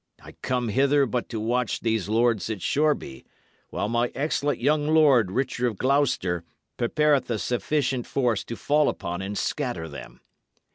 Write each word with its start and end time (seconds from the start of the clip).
I 0.23 0.31
came 0.31 0.69
hither 0.69 1.05
but 1.05 1.29
to 1.29 1.39
watch 1.39 1.79
these 1.81 2.09
lords 2.09 2.49
at 2.49 2.59
Shoreby, 2.63 3.23
while 3.69 3.87
mine 3.87 4.09
excellent 4.15 4.59
young 4.59 4.87
lord, 4.87 5.29
Richard 5.29 5.67
of 5.67 5.77
Gloucester, 5.77 6.43
prepareth 6.75 7.29
a 7.29 7.37
sufficient 7.37 8.07
force 8.07 8.43
to 8.45 8.55
fall 8.55 8.89
upon 8.89 9.21
and 9.21 9.37
scatter 9.37 9.87
them. 9.87 10.19